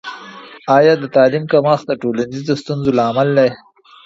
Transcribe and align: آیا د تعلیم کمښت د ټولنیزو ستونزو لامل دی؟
آیا 0.77 0.93
د 0.99 1.03
تعلیم 1.15 1.43
کمښت 1.51 1.85
د 1.87 1.91
ټولنیزو 2.01 2.53
ستونزو 2.61 2.89
لامل 2.99 3.29
دی؟ 3.37 3.49